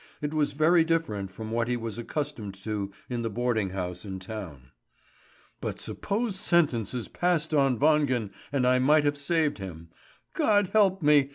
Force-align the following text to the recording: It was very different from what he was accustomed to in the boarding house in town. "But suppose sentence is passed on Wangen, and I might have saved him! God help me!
It 0.19 0.33
was 0.33 0.53
very 0.53 0.83
different 0.83 1.29
from 1.29 1.51
what 1.51 1.67
he 1.67 1.77
was 1.77 1.99
accustomed 1.99 2.55
to 2.63 2.91
in 3.07 3.21
the 3.21 3.29
boarding 3.29 3.69
house 3.69 4.03
in 4.03 4.17
town. 4.17 4.71
"But 5.59 5.79
suppose 5.79 6.35
sentence 6.37 6.95
is 6.95 7.07
passed 7.07 7.53
on 7.53 7.77
Wangen, 7.77 8.31
and 8.51 8.65
I 8.65 8.79
might 8.79 9.03
have 9.05 9.15
saved 9.15 9.59
him! 9.59 9.89
God 10.33 10.71
help 10.73 11.03
me! 11.03 11.29